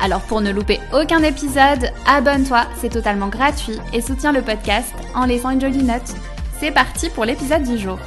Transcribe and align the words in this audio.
Alors 0.00 0.22
pour 0.22 0.40
ne 0.40 0.52
louper 0.52 0.78
aucun 0.92 1.22
épisode, 1.24 1.90
abonne-toi, 2.06 2.66
c'est 2.76 2.88
totalement 2.88 3.28
gratuit 3.28 3.78
et 3.92 4.00
soutiens 4.00 4.32
le 4.32 4.42
podcast 4.42 4.94
en 5.14 5.26
laissant 5.26 5.50
une 5.50 5.60
jolie 5.60 5.82
note. 5.82 6.14
C'est 6.60 6.70
parti 6.70 7.10
pour 7.10 7.24
l'épisode 7.24 7.64
du 7.64 7.76
jour. 7.76 7.98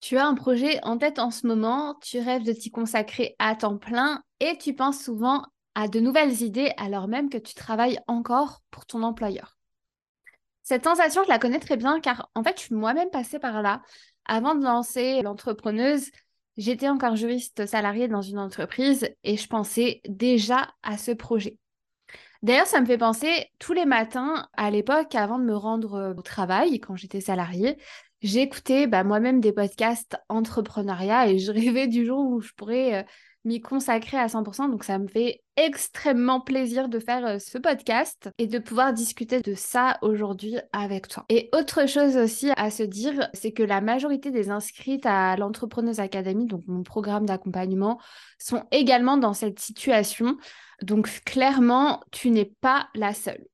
Tu 0.00 0.18
as 0.18 0.26
un 0.26 0.34
projet 0.34 0.80
en 0.82 0.98
tête 0.98 1.18
en 1.18 1.30
ce 1.30 1.46
moment, 1.46 1.96
tu 2.02 2.18
rêves 2.18 2.44
de 2.44 2.52
t'y 2.52 2.70
consacrer 2.70 3.36
à 3.38 3.56
temps 3.56 3.78
plein 3.78 4.22
et 4.40 4.58
tu 4.58 4.74
penses 4.74 5.02
souvent 5.02 5.44
à 5.74 5.88
de 5.88 6.00
nouvelles 6.00 6.42
idées 6.42 6.72
alors 6.76 7.08
même 7.08 7.30
que 7.30 7.38
tu 7.38 7.54
travailles 7.54 7.98
encore 8.06 8.60
pour 8.70 8.84
ton 8.84 9.02
employeur. 9.02 9.56
Cette 10.62 10.84
sensation, 10.84 11.22
je 11.24 11.28
la 11.30 11.38
connais 11.38 11.58
très 11.58 11.78
bien 11.78 12.00
car 12.00 12.28
en 12.34 12.42
fait, 12.42 12.58
je 12.58 12.64
suis 12.64 12.74
moi-même 12.74 13.10
passée 13.10 13.38
par 13.38 13.62
là. 13.62 13.80
Avant 14.26 14.54
de 14.54 14.64
lancer 14.64 15.22
l'entrepreneuse, 15.22 16.10
j'étais 16.56 16.88
encore 16.88 17.16
juriste 17.16 17.66
salarié 17.66 18.08
dans 18.08 18.22
une 18.22 18.38
entreprise 18.38 19.08
et 19.22 19.36
je 19.36 19.46
pensais 19.46 20.00
déjà 20.08 20.68
à 20.82 20.98
ce 20.98 21.10
projet. 21.10 21.58
D'ailleurs, 22.42 22.66
ça 22.66 22.80
me 22.80 22.86
fait 22.86 22.98
penser 22.98 23.46
tous 23.58 23.72
les 23.72 23.86
matins 23.86 24.48
à 24.52 24.70
l'époque, 24.70 25.14
avant 25.14 25.38
de 25.38 25.44
me 25.44 25.56
rendre 25.56 26.14
au 26.16 26.22
travail, 26.22 26.78
quand 26.78 26.94
j'étais 26.94 27.22
salariée, 27.22 27.78
j'écoutais 28.20 28.86
bah, 28.86 29.04
moi-même 29.04 29.40
des 29.40 29.52
podcasts 29.52 30.16
entrepreneuriat 30.28 31.28
et 31.28 31.38
je 31.38 31.52
rêvais 31.52 31.86
du 31.88 32.04
jour 32.04 32.18
où 32.26 32.40
je 32.40 32.52
pourrais 32.52 32.94
euh, 32.94 33.02
m'y 33.44 33.60
consacrer 33.60 34.16
à 34.16 34.26
100%. 34.26 34.70
Donc 34.70 34.84
ça 34.84 34.98
me 34.98 35.08
fait 35.08 35.42
extrêmement 35.56 36.40
plaisir 36.40 36.88
de 36.88 36.98
faire 36.98 37.24
euh, 37.26 37.38
ce 37.38 37.58
podcast 37.58 38.28
et 38.38 38.46
de 38.46 38.58
pouvoir 38.58 38.92
discuter 38.92 39.40
de 39.40 39.54
ça 39.54 39.98
aujourd'hui 40.02 40.56
avec 40.72 41.08
toi. 41.08 41.24
Et 41.28 41.48
autre 41.52 41.88
chose 41.88 42.16
aussi 42.16 42.50
à 42.56 42.70
se 42.70 42.82
dire, 42.82 43.28
c'est 43.34 43.52
que 43.52 43.62
la 43.62 43.80
majorité 43.80 44.30
des 44.30 44.50
inscrites 44.50 45.06
à 45.06 45.36
l'Entrepreneuse 45.36 46.00
Academy, 46.00 46.46
donc 46.46 46.62
mon 46.66 46.82
programme 46.82 47.26
d'accompagnement, 47.26 48.00
sont 48.38 48.64
également 48.70 49.16
dans 49.16 49.34
cette 49.34 49.60
situation. 49.60 50.36
Donc 50.82 51.08
clairement, 51.24 52.02
tu 52.10 52.30
n'es 52.30 52.50
pas 52.60 52.88
la 52.94 53.14
seule. 53.14 53.44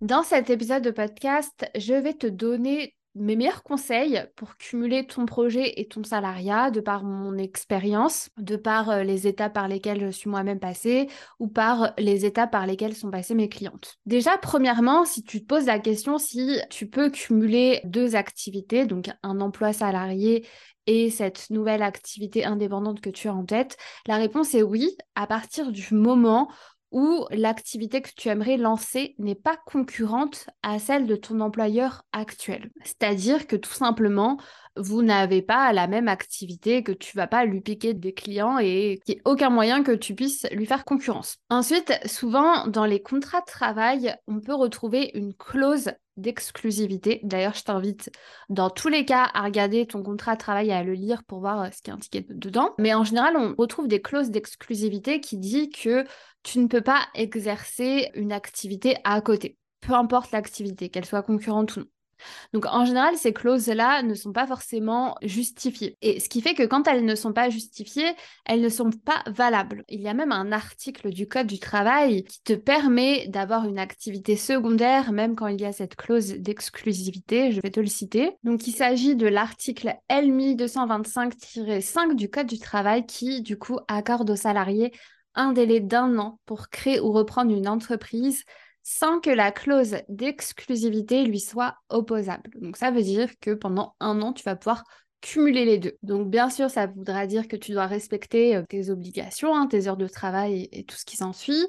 Dans 0.00 0.24
cet 0.24 0.50
épisode 0.50 0.82
de 0.82 0.90
podcast, 0.90 1.64
je 1.76 1.94
vais 1.94 2.14
te 2.14 2.26
donner 2.26 2.96
mes 3.14 3.36
meilleurs 3.36 3.62
conseils 3.62 4.24
pour 4.36 4.56
cumuler 4.56 5.06
ton 5.06 5.26
projet 5.26 5.80
et 5.80 5.86
ton 5.86 6.02
salariat 6.02 6.70
de 6.70 6.80
par 6.80 7.04
mon 7.04 7.36
expérience, 7.36 8.30
de 8.38 8.56
par 8.56 8.90
euh, 8.90 9.02
les 9.02 9.26
étapes 9.26 9.52
par 9.52 9.68
lesquelles 9.68 10.00
je 10.00 10.10
suis 10.10 10.30
moi-même 10.30 10.60
passée 10.60 11.08
ou 11.38 11.48
par 11.48 11.92
les 11.98 12.24
étapes 12.24 12.50
par 12.50 12.66
lesquelles 12.66 12.94
sont 12.94 13.10
passées 13.10 13.34
mes 13.34 13.48
clientes. 13.48 13.98
Déjà, 14.06 14.38
premièrement, 14.38 15.04
si 15.04 15.22
tu 15.22 15.40
te 15.42 15.46
poses 15.46 15.66
la 15.66 15.78
question 15.78 16.18
si 16.18 16.58
tu 16.70 16.88
peux 16.88 17.10
cumuler 17.10 17.80
deux 17.84 18.16
activités, 18.16 18.86
donc 18.86 19.10
un 19.22 19.40
emploi 19.40 19.72
salarié 19.72 20.46
et 20.86 21.10
cette 21.10 21.50
nouvelle 21.50 21.82
activité 21.82 22.44
indépendante 22.44 23.00
que 23.00 23.10
tu 23.10 23.28
as 23.28 23.34
en 23.34 23.44
tête, 23.44 23.76
la 24.06 24.16
réponse 24.16 24.54
est 24.54 24.62
oui, 24.62 24.96
à 25.14 25.26
partir 25.26 25.70
du 25.70 25.94
moment 25.94 26.50
où 26.92 27.26
l'activité 27.30 28.02
que 28.02 28.10
tu 28.16 28.28
aimerais 28.28 28.56
lancer 28.56 29.14
n'est 29.18 29.34
pas 29.34 29.56
concurrente 29.66 30.46
à 30.62 30.78
celle 30.78 31.06
de 31.06 31.16
ton 31.16 31.40
employeur 31.40 32.04
actuel. 32.12 32.70
C'est-à-dire 32.84 33.46
que 33.46 33.56
tout 33.56 33.72
simplement, 33.72 34.38
vous 34.76 35.02
n'avez 35.02 35.42
pas 35.42 35.72
la 35.72 35.86
même 35.86 36.08
activité, 36.08 36.82
que 36.82 36.92
tu 36.92 37.16
vas 37.16 37.26
pas 37.26 37.44
lui 37.44 37.60
piquer 37.60 37.94
des 37.94 38.12
clients 38.12 38.58
et 38.58 39.00
qu'il 39.04 39.14
n'y 39.14 39.18
ait 39.18 39.22
aucun 39.24 39.50
moyen 39.50 39.82
que 39.82 39.92
tu 39.92 40.14
puisses 40.14 40.46
lui 40.52 40.66
faire 40.66 40.84
concurrence. 40.84 41.38
Ensuite, 41.50 41.92
souvent 42.06 42.66
dans 42.66 42.84
les 42.84 43.02
contrats 43.02 43.40
de 43.40 43.46
travail, 43.46 44.14
on 44.26 44.40
peut 44.40 44.54
retrouver 44.54 45.10
une 45.14 45.34
clause 45.34 45.92
d'exclusivité. 46.16 47.20
D'ailleurs, 47.22 47.54
je 47.54 47.64
t'invite 47.64 48.10
dans 48.48 48.70
tous 48.70 48.88
les 48.88 49.04
cas 49.04 49.30
à 49.34 49.42
regarder 49.44 49.86
ton 49.86 50.02
contrat 50.02 50.34
de 50.34 50.40
travail 50.40 50.68
et 50.68 50.72
à 50.72 50.82
le 50.82 50.92
lire 50.92 51.24
pour 51.24 51.40
voir 51.40 51.62
euh, 51.62 51.68
ce 51.72 51.80
qui 51.80 51.90
est 51.90 51.94
indiqué 51.94 52.26
dedans. 52.28 52.74
Mais 52.78 52.92
en 52.94 53.04
général, 53.04 53.36
on 53.36 53.54
retrouve 53.56 53.88
des 53.88 54.02
clauses 54.02 54.30
d'exclusivité 54.30 55.20
qui 55.20 55.38
disent 55.38 55.70
que 55.70 56.04
tu 56.42 56.58
ne 56.58 56.66
peux 56.66 56.82
pas 56.82 57.00
exercer 57.14 58.10
une 58.14 58.32
activité 58.32 58.96
à 59.04 59.20
côté, 59.20 59.56
peu 59.80 59.94
importe 59.94 60.32
l'activité, 60.32 60.88
qu'elle 60.88 61.04
soit 61.04 61.22
concurrente 61.22 61.76
ou 61.76 61.80
non. 61.80 61.86
Donc 62.52 62.66
en 62.66 62.84
général, 62.84 63.16
ces 63.16 63.32
clauses-là 63.32 64.02
ne 64.02 64.14
sont 64.14 64.32
pas 64.32 64.46
forcément 64.46 65.16
justifiées. 65.22 65.96
Et 66.02 66.20
ce 66.20 66.28
qui 66.28 66.40
fait 66.40 66.54
que 66.54 66.64
quand 66.64 66.86
elles 66.88 67.04
ne 67.04 67.14
sont 67.14 67.32
pas 67.32 67.50
justifiées, 67.50 68.12
elles 68.44 68.60
ne 68.60 68.68
sont 68.68 68.90
pas 68.90 69.22
valables. 69.26 69.84
Il 69.88 70.00
y 70.00 70.08
a 70.08 70.14
même 70.14 70.32
un 70.32 70.52
article 70.52 71.10
du 71.10 71.28
Code 71.28 71.46
du 71.46 71.58
travail 71.58 72.24
qui 72.24 72.42
te 72.42 72.52
permet 72.52 73.26
d'avoir 73.28 73.66
une 73.66 73.78
activité 73.78 74.36
secondaire, 74.36 75.12
même 75.12 75.36
quand 75.36 75.46
il 75.46 75.60
y 75.60 75.66
a 75.66 75.72
cette 75.72 75.96
clause 75.96 76.28
d'exclusivité. 76.28 77.52
Je 77.52 77.60
vais 77.60 77.70
te 77.70 77.80
le 77.80 77.86
citer. 77.86 78.32
Donc 78.44 78.66
il 78.66 78.72
s'agit 78.72 79.16
de 79.16 79.26
l'article 79.26 79.94
L1225-5 80.10 82.14
du 82.14 82.28
Code 82.28 82.46
du 82.46 82.58
travail 82.58 83.06
qui, 83.06 83.42
du 83.42 83.58
coup, 83.58 83.78
accorde 83.88 84.30
aux 84.30 84.36
salariés 84.36 84.92
un 85.34 85.52
délai 85.52 85.80
d'un 85.80 86.18
an 86.18 86.38
pour 86.46 86.68
créer 86.68 87.00
ou 87.00 87.12
reprendre 87.12 87.52
une 87.52 87.68
entreprise 87.68 88.44
sans 88.82 89.20
que 89.20 89.30
la 89.30 89.52
clause 89.52 89.96
d'exclusivité 90.08 91.24
lui 91.24 91.40
soit 91.40 91.76
opposable. 91.88 92.50
Donc 92.60 92.76
ça 92.76 92.90
veut 92.90 93.02
dire 93.02 93.30
que 93.40 93.52
pendant 93.52 93.94
un 94.00 94.20
an, 94.22 94.32
tu 94.32 94.42
vas 94.42 94.56
pouvoir 94.56 94.84
cumuler 95.20 95.64
les 95.64 95.78
deux. 95.78 95.96
Donc 96.02 96.28
bien 96.28 96.50
sûr, 96.50 96.68
ça 96.68 96.86
voudra 96.86 97.26
dire 97.26 97.48
que 97.48 97.56
tu 97.56 97.72
dois 97.72 97.86
respecter 97.86 98.56
euh, 98.56 98.64
tes 98.68 98.90
obligations, 98.90 99.54
hein, 99.54 99.66
tes 99.68 99.86
heures 99.88 99.96
de 99.96 100.08
travail 100.08 100.68
et, 100.72 100.84
tout 100.84 100.96
ce 100.96 101.04
qui 101.04 101.16
s'ensuit. 101.16 101.66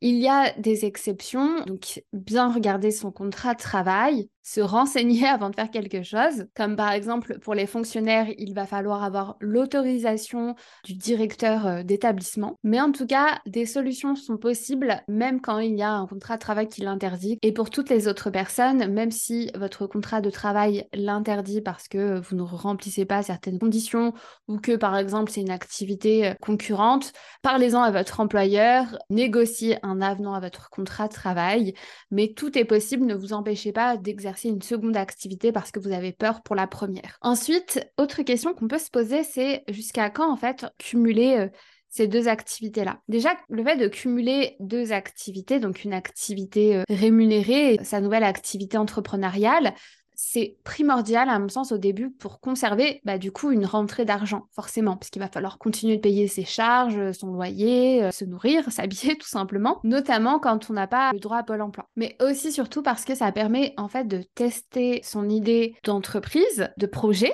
Il 0.00 0.16
y 0.16 0.28
a 0.28 0.52
des 0.58 0.84
exceptions, 0.84 1.60
donc 1.66 2.02
bien 2.12 2.52
regarder 2.52 2.90
son 2.90 3.12
contrat 3.12 3.54
de 3.54 3.60
travail, 3.60 4.28
se 4.44 4.60
renseigner 4.60 5.26
avant 5.26 5.50
de 5.50 5.56
faire 5.56 5.70
quelque 5.70 6.04
chose. 6.04 6.46
Comme 6.54 6.76
par 6.76 6.92
exemple 6.92 7.40
pour 7.40 7.54
les 7.54 7.66
fonctionnaires, 7.66 8.28
il 8.38 8.54
va 8.54 8.66
falloir 8.66 9.02
avoir 9.02 9.36
l'autorisation 9.40 10.54
du 10.84 10.94
directeur 10.94 11.66
euh, 11.66 11.82
d'établissement. 11.82 12.58
Mais 12.62 12.80
en 12.80 12.92
tout 12.92 13.06
cas, 13.06 13.40
des 13.46 13.66
solutions 13.66 14.14
sont 14.14 14.36
possibles 14.36 15.02
même 15.08 15.40
quand 15.40 15.58
il 15.58 15.74
y 15.74 15.82
a 15.82 15.90
un 15.90 16.06
contrat 16.06 16.36
de 16.36 16.40
travail 16.40 16.68
qui 16.68 16.82
l'interdit. 16.82 17.38
Et 17.42 17.52
pour 17.52 17.70
toutes 17.70 17.88
les 17.88 18.06
autres 18.06 18.30
personnes, 18.30 18.92
même 18.92 19.10
si 19.10 19.50
votre 19.56 19.86
contrat 19.86 20.20
de 20.20 20.30
travail 20.30 20.86
l'interdit 20.92 21.62
parce 21.62 21.88
que 21.88 22.20
vous 22.20 22.36
ne 22.36 22.42
remplissez 22.42 23.06
pas 23.06 23.22
certaines 23.22 23.58
conditions 23.58 24.12
ou 24.46 24.58
que 24.58 24.76
par 24.76 24.96
exemple 24.96 25.32
c'est 25.32 25.40
une 25.40 25.50
activité 25.50 26.28
euh, 26.28 26.34
concurrente, 26.40 27.12
parlez-en 27.42 27.82
à 27.82 27.90
votre 27.90 28.20
employeur, 28.20 28.98
négociez 29.08 29.78
un 29.82 30.02
avenant 30.02 30.34
à 30.34 30.40
votre 30.40 30.68
contrat 30.68 31.08
de 31.08 31.14
travail. 31.14 31.74
Mais 32.10 32.34
tout 32.34 32.58
est 32.58 32.66
possible, 32.66 33.06
ne 33.06 33.14
vous 33.14 33.32
empêchez 33.32 33.72
pas 33.72 33.96
d'exercer 33.96 34.33
une 34.42 34.62
seconde 34.62 34.96
activité 34.96 35.52
parce 35.52 35.70
que 35.70 35.80
vous 35.80 35.92
avez 35.92 36.12
peur 36.12 36.42
pour 36.42 36.56
la 36.56 36.66
première. 36.66 37.18
Ensuite, 37.20 37.86
autre 37.96 38.22
question 38.22 38.54
qu'on 38.54 38.68
peut 38.68 38.78
se 38.78 38.90
poser, 38.90 39.22
c'est 39.22 39.64
jusqu'à 39.68 40.10
quand 40.10 40.30
en 40.30 40.36
fait 40.36 40.66
cumuler 40.78 41.36
euh, 41.38 41.48
ces 41.88 42.08
deux 42.08 42.26
activités-là? 42.26 43.00
Déjà, 43.06 43.30
le 43.48 43.62
fait 43.62 43.76
de 43.76 43.86
cumuler 43.86 44.56
deux 44.58 44.92
activités, 44.92 45.60
donc 45.60 45.84
une 45.84 45.92
activité 45.92 46.76
euh, 46.76 46.82
rémunérée, 46.88 47.78
sa 47.84 48.00
nouvelle 48.00 48.24
activité 48.24 48.76
entrepreneuriale, 48.76 49.74
c'est 50.14 50.56
primordial 50.64 51.28
à 51.28 51.38
mon 51.38 51.48
sens 51.48 51.72
au 51.72 51.78
début 51.78 52.10
pour 52.10 52.40
conserver 52.40 53.00
bah, 53.04 53.18
du 53.18 53.32
coup 53.32 53.50
une 53.50 53.66
rentrée 53.66 54.04
d'argent 54.04 54.46
forcément 54.52 54.96
parce 54.96 55.10
qu'il 55.10 55.20
va 55.20 55.28
falloir 55.28 55.58
continuer 55.58 55.96
de 55.96 56.00
payer 56.00 56.28
ses 56.28 56.44
charges, 56.44 57.12
son 57.12 57.32
loyer, 57.32 58.04
euh, 58.04 58.10
se 58.10 58.24
nourrir, 58.24 58.64
s'habiller 58.72 59.16
tout 59.16 59.28
simplement, 59.28 59.80
notamment 59.84 60.38
quand 60.38 60.70
on 60.70 60.74
n'a 60.74 60.86
pas 60.86 61.12
le 61.12 61.18
droit 61.18 61.38
à 61.38 61.42
Pôle 61.42 61.62
emploi. 61.62 61.88
Mais 61.96 62.16
aussi 62.20 62.52
surtout 62.52 62.82
parce 62.82 63.04
que 63.04 63.14
ça 63.14 63.30
permet 63.32 63.74
en 63.76 63.88
fait 63.88 64.06
de 64.06 64.22
tester 64.34 65.00
son 65.02 65.28
idée 65.28 65.74
d'entreprise, 65.84 66.68
de 66.76 66.86
projet 66.86 67.32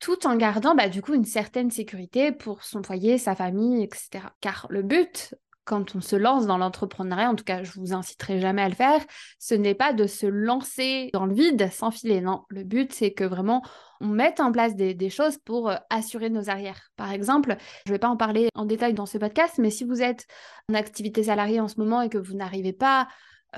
tout 0.00 0.26
en 0.26 0.34
gardant 0.36 0.74
bah, 0.74 0.88
du 0.88 1.02
coup 1.02 1.14
une 1.14 1.24
certaine 1.24 1.70
sécurité 1.70 2.32
pour 2.32 2.64
son 2.64 2.82
foyer, 2.82 3.18
sa 3.18 3.34
famille, 3.34 3.82
etc. 3.84 4.24
Car 4.40 4.66
le 4.70 4.82
but 4.82 5.34
quand 5.70 5.94
on 5.94 6.00
se 6.00 6.16
lance 6.16 6.48
dans 6.48 6.58
l'entrepreneuriat, 6.58 7.30
en 7.30 7.36
tout 7.36 7.44
cas, 7.44 7.62
je 7.62 7.70
vous 7.78 7.92
inciterai 7.92 8.40
jamais 8.40 8.62
à 8.62 8.68
le 8.68 8.74
faire, 8.74 9.00
ce 9.38 9.54
n'est 9.54 9.76
pas 9.76 9.92
de 9.92 10.08
se 10.08 10.26
lancer 10.26 11.10
dans 11.12 11.26
le 11.26 11.32
vide 11.32 11.70
sans 11.70 11.92
filer. 11.92 12.20
Non, 12.20 12.42
le 12.48 12.64
but, 12.64 12.92
c'est 12.92 13.12
que 13.12 13.22
vraiment 13.22 13.62
on 14.00 14.08
mette 14.08 14.40
en 14.40 14.50
place 14.50 14.74
des, 14.74 15.10
choses 15.10 15.38
pour 15.38 15.70
euh, 15.70 15.76
assurer 15.88 16.28
nos 16.28 16.50
arrières. 16.50 16.90
Par 16.96 17.12
exemple, 17.12 17.56
je 17.86 17.92
ne 17.92 17.94
vais 17.94 18.00
pas 18.00 18.08
en 18.08 18.16
parler 18.16 18.48
en 18.56 18.64
détail 18.64 18.94
dans 18.94 19.06
ce 19.06 19.16
podcast, 19.16 19.58
mais 19.58 19.70
si 19.70 19.84
vous 19.84 20.02
êtes 20.02 20.26
en 20.68 20.74
activité 20.74 21.22
salariée 21.22 21.60
en 21.60 21.68
ce 21.68 21.78
moment 21.78 22.02
et 22.02 22.08
que 22.08 22.18
vous 22.18 22.34
n'arrivez 22.34 22.72
pas 22.72 23.06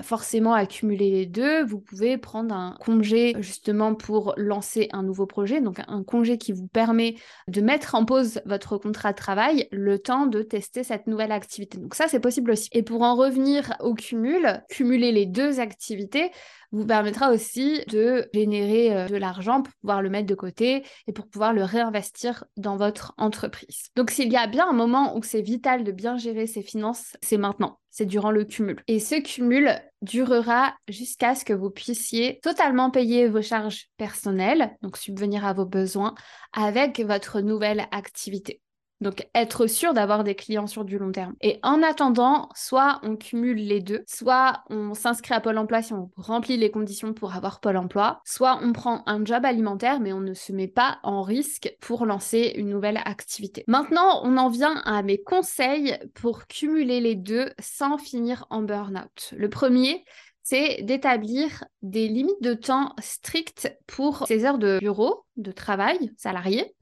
forcément 0.00 0.54
accumuler 0.54 1.10
les 1.10 1.26
deux. 1.26 1.64
Vous 1.64 1.80
pouvez 1.80 2.16
prendre 2.16 2.54
un 2.54 2.76
congé 2.80 3.34
justement 3.40 3.94
pour 3.94 4.34
lancer 4.36 4.88
un 4.92 5.02
nouveau 5.02 5.26
projet, 5.26 5.60
donc 5.60 5.80
un 5.86 6.02
congé 6.02 6.38
qui 6.38 6.52
vous 6.52 6.66
permet 6.66 7.16
de 7.48 7.60
mettre 7.60 7.94
en 7.94 8.04
pause 8.04 8.40
votre 8.46 8.78
contrat 8.78 9.12
de 9.12 9.16
travail 9.16 9.68
le 9.70 9.98
temps 9.98 10.26
de 10.26 10.42
tester 10.42 10.82
cette 10.82 11.06
nouvelle 11.06 11.32
activité. 11.32 11.78
Donc 11.78 11.94
ça, 11.94 12.08
c'est 12.08 12.20
possible 12.20 12.52
aussi. 12.52 12.68
Et 12.72 12.82
pour 12.82 13.02
en 13.02 13.14
revenir 13.14 13.74
au 13.80 13.94
cumul, 13.94 14.62
cumuler 14.70 15.12
les 15.12 15.26
deux 15.26 15.60
activités, 15.60 16.30
vous 16.72 16.86
permettra 16.86 17.30
aussi 17.30 17.82
de 17.88 18.28
générer 18.34 18.96
euh, 18.96 19.06
de 19.06 19.16
l'argent 19.16 19.62
pour 19.62 19.72
pouvoir 19.74 20.02
le 20.02 20.10
mettre 20.10 20.26
de 20.26 20.34
côté 20.34 20.84
et 21.06 21.12
pour 21.12 21.28
pouvoir 21.28 21.52
le 21.52 21.64
réinvestir 21.64 22.44
dans 22.56 22.76
votre 22.76 23.14
entreprise. 23.18 23.90
Donc 23.94 24.10
s'il 24.10 24.32
y 24.32 24.36
a 24.36 24.46
bien 24.46 24.68
un 24.68 24.72
moment 24.72 25.16
où 25.16 25.22
c'est 25.22 25.42
vital 25.42 25.84
de 25.84 25.92
bien 25.92 26.16
gérer 26.16 26.46
ses 26.46 26.62
finances, 26.62 27.16
c'est 27.22 27.38
maintenant, 27.38 27.78
c'est 27.90 28.06
durant 28.06 28.30
le 28.30 28.44
cumul. 28.44 28.82
Et 28.88 28.98
ce 28.98 29.20
cumul 29.20 29.70
durera 30.00 30.74
jusqu'à 30.88 31.34
ce 31.34 31.44
que 31.44 31.52
vous 31.52 31.70
puissiez 31.70 32.40
totalement 32.42 32.90
payer 32.90 33.28
vos 33.28 33.42
charges 33.42 33.88
personnelles, 33.96 34.76
donc 34.82 34.96
subvenir 34.96 35.44
à 35.44 35.52
vos 35.52 35.66
besoins, 35.66 36.14
avec 36.52 37.00
votre 37.00 37.40
nouvelle 37.40 37.86
activité. 37.90 38.60
Donc, 39.02 39.26
être 39.34 39.66
sûr 39.66 39.94
d'avoir 39.94 40.22
des 40.22 40.36
clients 40.36 40.68
sur 40.68 40.84
du 40.84 40.96
long 40.96 41.10
terme. 41.10 41.34
Et 41.40 41.58
en 41.62 41.82
attendant, 41.82 42.48
soit 42.54 43.00
on 43.02 43.16
cumule 43.16 43.58
les 43.58 43.80
deux, 43.80 44.04
soit 44.06 44.62
on 44.70 44.94
s'inscrit 44.94 45.34
à 45.34 45.40
Pôle 45.40 45.58
emploi 45.58 45.82
si 45.82 45.92
on 45.92 46.10
remplit 46.16 46.56
les 46.56 46.70
conditions 46.70 47.12
pour 47.12 47.34
avoir 47.34 47.60
Pôle 47.60 47.76
emploi, 47.76 48.20
soit 48.24 48.60
on 48.62 48.72
prend 48.72 49.02
un 49.06 49.24
job 49.24 49.44
alimentaire, 49.44 49.98
mais 49.98 50.12
on 50.12 50.20
ne 50.20 50.34
se 50.34 50.52
met 50.52 50.68
pas 50.68 51.00
en 51.02 51.22
risque 51.22 51.74
pour 51.80 52.06
lancer 52.06 52.52
une 52.56 52.70
nouvelle 52.70 53.00
activité. 53.04 53.64
Maintenant, 53.66 54.20
on 54.22 54.36
en 54.36 54.48
vient 54.48 54.80
à 54.84 55.02
mes 55.02 55.18
conseils 55.18 55.98
pour 56.14 56.46
cumuler 56.46 57.00
les 57.00 57.16
deux 57.16 57.50
sans 57.58 57.98
finir 57.98 58.46
en 58.50 58.62
burn-out. 58.62 59.34
Le 59.36 59.48
premier, 59.48 60.04
c'est 60.44 60.82
d'établir 60.82 61.64
des 61.82 62.08
limites 62.08 62.42
de 62.42 62.54
temps 62.54 62.94
strictes 63.00 63.76
pour 63.86 64.26
ces 64.26 64.44
heures 64.44 64.58
de 64.58 64.78
bureau, 64.78 65.24
de 65.36 65.52
travail 65.52 66.12
salarié, 66.16 66.74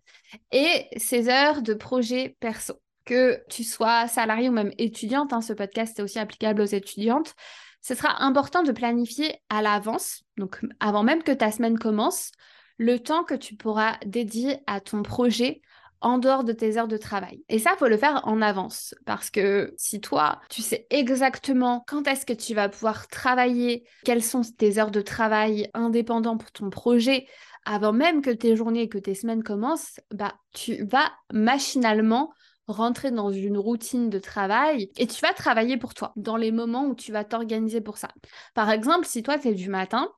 et 0.52 0.86
ces 0.96 1.28
heures 1.28 1.62
de 1.62 1.74
projet 1.74 2.36
perso. 2.40 2.74
Que 3.06 3.42
tu 3.48 3.64
sois 3.64 4.06
salarié 4.06 4.50
ou 4.50 4.52
même 4.52 4.72
étudiante, 4.78 5.32
hein, 5.32 5.40
ce 5.40 5.52
podcast 5.52 5.98
est 5.98 6.02
aussi 6.02 6.18
applicable 6.18 6.60
aux 6.60 6.66
étudiantes, 6.66 7.34
ce 7.80 7.94
sera 7.94 8.22
important 8.22 8.62
de 8.62 8.72
planifier 8.72 9.40
à 9.48 9.62
l'avance, 9.62 10.22
donc 10.36 10.60
avant 10.80 11.02
même 11.02 11.22
que 11.22 11.32
ta 11.32 11.50
semaine 11.50 11.78
commence, 11.78 12.30
le 12.76 12.98
temps 12.98 13.24
que 13.24 13.34
tu 13.34 13.56
pourras 13.56 13.96
dédier 14.04 14.58
à 14.66 14.80
ton 14.80 15.02
projet 15.02 15.62
en 16.02 16.18
dehors 16.18 16.44
de 16.44 16.52
tes 16.52 16.78
heures 16.78 16.88
de 16.88 16.96
travail. 16.96 17.44
Et 17.48 17.58
ça, 17.58 17.74
faut 17.78 17.88
le 17.88 17.96
faire 17.96 18.22
en 18.24 18.40
avance 18.40 18.94
parce 19.04 19.30
que 19.30 19.74
si 19.76 20.00
toi, 20.00 20.40
tu 20.48 20.62
sais 20.62 20.86
exactement 20.90 21.84
quand 21.86 22.06
est-ce 22.06 22.24
que 22.24 22.32
tu 22.32 22.54
vas 22.54 22.68
pouvoir 22.68 23.08
travailler, 23.08 23.84
quelles 24.04 24.24
sont 24.24 24.40
tes 24.42 24.78
heures 24.78 24.90
de 24.90 25.02
travail 25.02 25.68
indépendants 25.74 26.38
pour 26.38 26.52
ton 26.52 26.70
projet, 26.70 27.26
avant 27.64 27.92
même 27.92 28.22
que 28.22 28.30
tes 28.30 28.56
journées 28.56 28.82
et 28.82 28.88
que 28.88 28.98
tes 28.98 29.14
semaines 29.14 29.42
commencent, 29.42 30.00
bah, 30.12 30.34
tu 30.52 30.84
vas 30.84 31.10
machinalement 31.32 32.32
rentrer 32.66 33.10
dans 33.10 33.30
une 33.30 33.58
routine 33.58 34.10
de 34.10 34.18
travail 34.18 34.90
et 34.96 35.06
tu 35.06 35.20
vas 35.20 35.32
travailler 35.34 35.76
pour 35.76 35.94
toi 35.94 36.12
dans 36.16 36.36
les 36.36 36.52
moments 36.52 36.86
où 36.86 36.94
tu 36.94 37.12
vas 37.12 37.24
t'organiser 37.24 37.80
pour 37.80 37.98
ça. 37.98 38.08
Par 38.54 38.70
exemple, 38.70 39.06
si 39.06 39.22
toi, 39.22 39.38
tu 39.38 39.54
du 39.54 39.68
matin, 39.68 40.08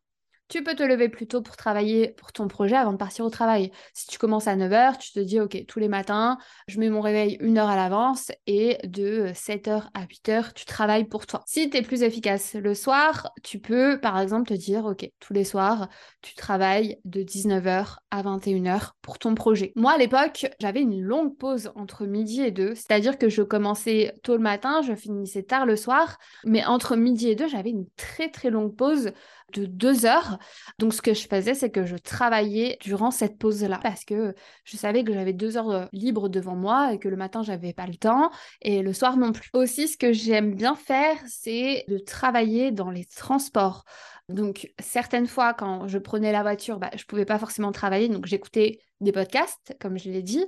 tu 0.53 0.63
peux 0.63 0.75
te 0.75 0.83
lever 0.83 1.09
plus 1.09 1.27
tôt 1.27 1.41
pour 1.41 1.57
travailler 1.57 2.09
pour 2.09 2.31
ton 2.31 2.47
projet 2.47 2.77
avant 2.77 2.93
de 2.93 2.99
partir 2.99 3.25
au 3.25 3.31
travail. 3.31 3.73
Si 3.95 4.07
tu 4.07 4.19
commences 4.19 4.49
à 4.49 4.55
9h, 4.55 4.99
tu 4.99 5.11
te 5.11 5.19
dis, 5.19 5.41
OK, 5.41 5.65
tous 5.67 5.79
les 5.79 5.89
matins, 5.89 6.37
je 6.69 6.79
mets 6.79 6.91
mon 6.91 7.01
réveil 7.01 7.39
une 7.41 7.57
heure 7.57 7.71
à 7.71 7.77
l'avance 7.77 8.31
et 8.47 8.77
de 8.85 9.29
7h 9.29 9.89
à 9.95 10.05
8h, 10.05 10.53
tu 10.53 10.67
travailles 10.67 11.07
pour 11.07 11.25
toi. 11.25 11.43
Si 11.47 11.71
tu 11.71 11.79
es 11.79 11.83
plus 11.83 12.03
efficace 12.03 12.53
le 12.53 12.75
soir, 12.75 13.33
tu 13.43 13.61
peux 13.61 13.99
par 13.99 14.21
exemple 14.21 14.47
te 14.47 14.53
dire, 14.53 14.85
OK, 14.85 15.11
tous 15.21 15.33
les 15.33 15.45
soirs, 15.45 15.89
tu 16.21 16.35
travailles 16.35 16.99
de 17.07 17.23
19h 17.23 17.97
à 18.11 18.23
21h 18.23 18.91
pour 19.01 19.19
ton 19.19 19.35
projet. 19.35 19.73
Moi, 19.75 19.93
à 19.93 19.97
l'époque, 19.97 20.49
j'avais 20.61 20.83
une 20.83 21.01
longue 21.01 21.35
pause 21.35 21.73
entre 21.77 22.05
midi 22.05 22.43
et 22.43 22.51
2, 22.51 22.75
c'est-à-dire 22.75 23.17
que 23.17 23.31
je 23.31 23.41
commençais 23.41 24.13
tôt 24.23 24.37
le 24.37 24.43
matin, 24.43 24.83
je 24.83 24.95
finissais 24.95 25.45
tard 25.45 25.65
le 25.65 25.77
soir, 25.77 26.19
mais 26.45 26.63
entre 26.67 26.95
midi 26.95 27.31
et 27.31 27.37
2, 27.37 27.49
j'avais 27.49 27.71
une 27.71 27.87
très 27.97 28.29
très 28.29 28.51
longue 28.51 28.77
pause 28.77 29.13
de 29.55 29.67
deux 29.67 30.07
heures. 30.07 30.39
Donc, 30.79 30.95
ce 30.95 31.03
que 31.03 31.15
je 31.15 31.27
faisais, 31.27 31.55
c'est 31.55 31.71
que 31.71 31.87
je 31.87 31.97
travaillais 31.97 32.79
durant 32.81 33.11
cette 33.11 33.39
pause-là 33.39 33.79
parce 33.83 34.05
que 34.05 34.35
je 34.65 34.77
savais 34.77 35.05
que 35.05 35.13
j'avais 35.13 35.33
deux 35.33 35.57
heures 35.57 35.71
euh, 35.71 35.87
libres 35.93 36.29
devant 36.29 36.57
moi 36.57 36.93
et 36.93 36.99
que 36.99 37.09
le 37.09 37.17
matin, 37.17 37.43
j'avais 37.43 37.73
pas 37.73 37.87
le 37.87 37.97
temps 37.97 38.31
et 38.61 38.83
le 38.83 38.93
soir 38.93 39.17
non 39.17 39.33
plus. 39.33 39.51
Aussi, 39.53 39.89
ce 39.89 39.97
que 39.97 40.13
j'aime 40.13 40.55
bien 40.55 40.75
faire, 40.75 41.17
c'est 41.27 41.85
de 41.89 41.99
travailler 41.99 42.71
dans 42.71 42.91
les 42.91 43.05
transports. 43.05 43.85
Donc, 44.29 44.73
certaines 44.79 45.27
fois, 45.27 45.53
quand 45.55 45.89
je 45.89 45.99
prenais 45.99 46.33
la 46.33 46.43
voiture, 46.43 46.79
bah, 46.79 46.91
je 46.97 47.05
pouvais 47.05 47.25
pas 47.25 47.39
forcément 47.39 47.73
travailler, 47.73 48.09
donc 48.09 48.27
j'écoutais 48.27 48.79
des 49.03 49.13
podcasts, 49.13 49.77
comme 49.81 49.99
je 49.99 50.11
l'ai 50.11 50.23
dit. 50.23 50.45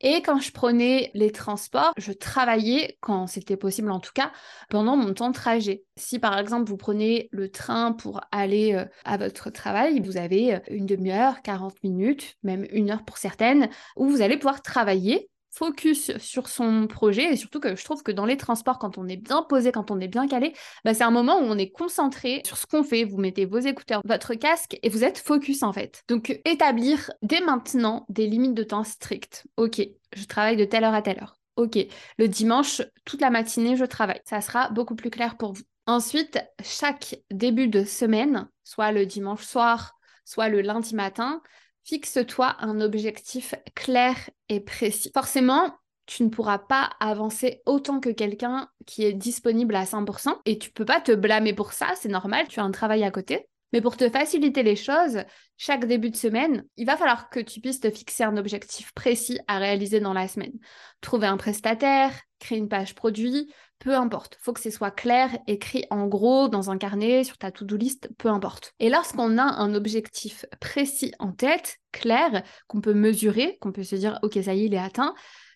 Et 0.00 0.22
quand 0.22 0.38
je 0.40 0.52
prenais 0.52 1.10
les 1.14 1.30
transports, 1.30 1.92
je 1.96 2.12
travaillais, 2.12 2.98
quand 3.00 3.26
c'était 3.26 3.56
possible 3.56 3.90
en 3.90 4.00
tout 4.00 4.12
cas, 4.14 4.32
pendant 4.70 4.96
mon 4.96 5.14
temps 5.14 5.28
de 5.28 5.34
trajet. 5.34 5.84
Si 5.96 6.18
par 6.18 6.38
exemple 6.38 6.68
vous 6.68 6.76
prenez 6.76 7.28
le 7.32 7.50
train 7.50 7.92
pour 7.92 8.20
aller 8.32 8.74
euh, 8.74 8.84
à 9.04 9.16
votre 9.16 9.50
travail, 9.50 10.00
vous 10.00 10.16
avez 10.16 10.54
euh, 10.54 10.58
une 10.68 10.86
demi-heure, 10.86 11.42
40 11.42 11.82
minutes, 11.82 12.36
même 12.42 12.66
une 12.70 12.90
heure 12.90 13.04
pour 13.04 13.18
certaines, 13.18 13.68
où 13.96 14.08
vous 14.08 14.22
allez 14.22 14.36
pouvoir 14.36 14.62
travailler 14.62 15.30
focus 15.54 16.16
sur 16.18 16.48
son 16.48 16.86
projet 16.86 17.32
et 17.32 17.36
surtout 17.36 17.60
que 17.60 17.76
je 17.76 17.84
trouve 17.84 18.02
que 18.02 18.12
dans 18.12 18.26
les 18.26 18.36
transports, 18.36 18.78
quand 18.78 18.98
on 18.98 19.06
est 19.08 19.16
bien 19.16 19.42
posé, 19.42 19.72
quand 19.72 19.90
on 19.90 20.00
est 20.00 20.08
bien 20.08 20.26
calé, 20.26 20.52
bah, 20.84 20.94
c'est 20.94 21.04
un 21.04 21.10
moment 21.10 21.38
où 21.38 21.44
on 21.44 21.58
est 21.58 21.70
concentré 21.70 22.42
sur 22.44 22.56
ce 22.56 22.66
qu'on 22.66 22.82
fait. 22.82 23.04
Vous 23.04 23.18
mettez 23.18 23.44
vos 23.44 23.58
écouteurs, 23.58 24.02
votre 24.04 24.34
casque 24.34 24.78
et 24.82 24.88
vous 24.88 25.04
êtes 25.04 25.18
focus 25.18 25.62
en 25.62 25.72
fait. 25.72 26.02
Donc 26.08 26.40
établir 26.44 27.10
dès 27.22 27.40
maintenant 27.40 28.04
des 28.08 28.26
limites 28.26 28.54
de 28.54 28.64
temps 28.64 28.84
strictes. 28.84 29.46
Ok, 29.56 29.80
je 30.14 30.24
travaille 30.24 30.56
de 30.56 30.64
telle 30.64 30.84
heure 30.84 30.94
à 30.94 31.02
telle 31.02 31.18
heure. 31.20 31.36
Ok, 31.56 31.78
le 32.18 32.26
dimanche, 32.26 32.82
toute 33.04 33.20
la 33.20 33.30
matinée, 33.30 33.76
je 33.76 33.84
travaille. 33.84 34.20
Ça 34.24 34.40
sera 34.40 34.70
beaucoup 34.70 34.96
plus 34.96 35.10
clair 35.10 35.36
pour 35.36 35.52
vous. 35.52 35.62
Ensuite, 35.86 36.40
chaque 36.62 37.16
début 37.30 37.68
de 37.68 37.84
semaine, 37.84 38.48
soit 38.64 38.90
le 38.90 39.06
dimanche 39.06 39.44
soir, 39.44 39.94
soit 40.24 40.48
le 40.48 40.62
lundi 40.62 40.94
matin, 40.94 41.42
Fixe-toi 41.84 42.56
un 42.60 42.80
objectif 42.80 43.54
clair 43.74 44.16
et 44.48 44.60
précis. 44.60 45.10
Forcément, 45.12 45.76
tu 46.06 46.22
ne 46.22 46.28
pourras 46.28 46.58
pas 46.58 46.90
avancer 47.00 47.62
autant 47.66 48.00
que 48.00 48.10
quelqu'un 48.10 48.68
qui 48.86 49.04
est 49.04 49.12
disponible 49.12 49.74
à 49.74 49.84
100% 49.84 50.38
et 50.46 50.58
tu 50.58 50.70
peux 50.70 50.84
pas 50.84 51.00
te 51.00 51.12
blâmer 51.12 51.54
pour 51.54 51.72
ça, 51.72 51.92
c'est 51.96 52.08
normal, 52.08 52.48
tu 52.48 52.60
as 52.60 52.64
un 52.64 52.70
travail 52.70 53.04
à 53.04 53.10
côté. 53.10 53.48
Mais 53.72 53.80
pour 53.80 53.96
te 53.96 54.08
faciliter 54.08 54.62
les 54.62 54.76
choses, 54.76 55.24
chaque 55.56 55.86
début 55.86 56.10
de 56.10 56.16
semaine, 56.16 56.64
il 56.76 56.86
va 56.86 56.96
falloir 56.96 57.28
que 57.28 57.40
tu 57.40 57.60
puisses 57.60 57.80
te 57.80 57.90
fixer 57.90 58.22
un 58.22 58.36
objectif 58.36 58.92
précis 58.92 59.40
à 59.48 59.58
réaliser 59.58 60.00
dans 60.00 60.12
la 60.12 60.28
semaine. 60.28 60.52
Trouver 61.00 61.26
un 61.26 61.36
prestataire, 61.36 62.12
créer 62.38 62.58
une 62.58 62.68
page 62.68 62.94
produit, 62.94 63.52
peu 63.78 63.94
importe. 63.94 64.38
Faut 64.40 64.52
que 64.52 64.60
ce 64.60 64.70
soit 64.70 64.90
clair, 64.90 65.36
écrit 65.46 65.84
en 65.90 66.06
gros 66.06 66.48
dans 66.48 66.70
un 66.70 66.78
carnet, 66.78 67.24
sur 67.24 67.38
ta 67.38 67.50
to-do 67.50 67.76
list, 67.76 68.08
peu 68.18 68.28
importe. 68.28 68.74
Et 68.78 68.90
lorsqu'on 68.90 69.38
a 69.38 69.42
un 69.42 69.74
objectif 69.74 70.46
précis 70.60 71.12
en 71.18 71.32
tête, 71.32 71.78
clair, 71.92 72.42
qu'on 72.66 72.80
peut 72.80 72.94
mesurer, 72.94 73.58
qu'on 73.60 73.72
peut 73.72 73.82
se 73.82 73.96
dire 73.96 74.18
OK, 74.22 74.38
ça 74.42 74.54
y 74.54 74.62
est, 74.62 74.66
il 74.66 74.74
est 74.74 74.78
atteint, 74.78 75.14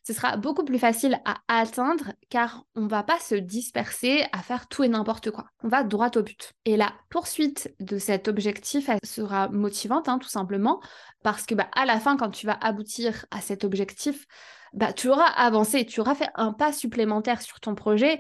ce 0.09 0.15
sera 0.15 0.39
beaucoup 0.39 0.65
plus 0.65 0.79
facile 0.79 1.21
à 1.27 1.37
atteindre 1.49 2.13
car 2.31 2.65
on 2.75 2.87
va 2.87 3.03
pas 3.03 3.19
se 3.19 3.35
disperser 3.35 4.25
à 4.33 4.39
faire 4.39 4.67
tout 4.67 4.83
et 4.83 4.89
n'importe 4.89 5.31
quoi. 5.31 5.45
On 5.63 5.69
va 5.69 5.85
droit 5.85 6.11
au 6.17 6.23
but. 6.23 6.55
Et 6.65 6.79
la 6.79 6.95
poursuite 7.11 7.75
de 7.79 7.99
cet 7.99 8.27
objectif, 8.27 8.89
sera 9.05 9.51
motivante, 9.51 10.09
hein, 10.09 10.19
tout 10.19 10.31
simplement, 10.31 10.81
parce 11.23 11.45
que 11.45 11.55
bah, 11.55 11.69
à 11.77 11.85
la 11.85 12.01
fin, 12.01 12.17
quand 12.17 12.31
tu 12.31 12.47
vas 12.47 12.57
aboutir 12.59 13.27
à 13.31 13.43
cet 13.43 13.65
objectif, 13.65 14.25
bah, 14.73 14.95
tu 14.95 15.11
auras 15.11 15.29
avancé, 15.29 15.85
tu 15.85 16.01
auras 16.01 16.15
fait 16.15 16.31
un 16.37 16.55
pas 16.55 16.73
supplémentaire 16.73 17.43
sur 17.43 17.61
ton 17.61 17.75
projet 17.75 18.19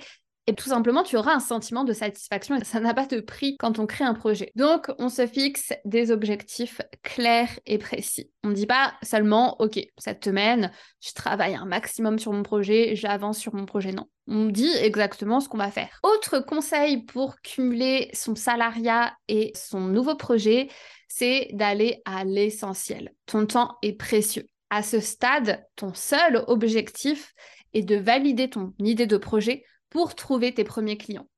et 0.49 0.55
tout 0.55 0.71
simplement, 0.71 1.03
tu 1.03 1.19
auras 1.19 1.35
un 1.35 1.41
sentiment 1.41 1.85
de 1.85 1.93
satisfaction 1.93 2.59
ça 2.63 2.81
n'a 2.81 2.95
pas 2.95 3.05
de 3.05 3.21
prix 3.21 3.59
quand 3.59 3.79
on 3.79 3.85
crée 3.85 4.05
un 4.05 4.15
projet. 4.15 4.51
Donc, 4.57 4.91
on 4.99 5.11
se 5.11 5.27
fixe 5.27 5.75
des 5.85 6.11
objectifs 6.11 6.81
clairs 7.03 7.51
et 7.67 7.77
précis. 7.77 8.31
On 8.43 8.49
ne 8.49 8.55
dit 8.55 8.67
pas 8.67 8.95
seulement, 9.03 9.61
OK, 9.61 9.79
cette 9.99 10.25
semaine, 10.25 10.73
je 11.05 11.13
travaille 11.13 11.55
un 11.55 11.67
maximum 11.67 12.19
sur 12.19 12.33
mon 12.33 12.43
projet, 12.43 12.97
j'avance 12.97 13.39
sur 13.39 13.55
mon 13.55 13.67
projet. 13.67 13.93
Non. 13.93 14.07
On 14.27 14.47
dit 14.47 14.73
exactement 14.81 15.41
ce 15.41 15.51
qu'on 15.51 15.59
va 15.59 15.71
faire. 15.71 16.01
Autre 16.03 16.39
conseil 16.39 17.05
pour 17.05 17.37
cumuler 17.43 18.09
son 18.15 18.35
salariat 18.35 19.13
et 19.29 19.53
son 19.55 19.81
nouveau 19.81 20.17
projet, 20.17 20.69
c'est 21.09 21.49
d'aller 21.53 22.01
à 22.07 22.25
l'essentiel. 22.25 23.13
Ton 23.27 23.45
temps 23.45 23.77
est 23.83 23.93
précieux. 23.93 24.47
À 24.71 24.83
ce 24.83 25.01
stade, 25.01 25.63
ton 25.77 25.93
seul 25.93 26.43
objectif 26.47 27.35
est 27.75 27.83
de 27.83 27.97
valider 27.97 28.49
ton 28.49 28.73
idée 28.79 29.07
de 29.07 29.19
projet 29.19 29.63
pour 29.91 30.15
trouver 30.15 30.55
tes 30.55 30.65
premiers 30.65 30.97
clients. 30.97 31.29